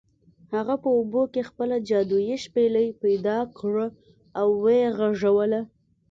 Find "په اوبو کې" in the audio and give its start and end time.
0.83-1.47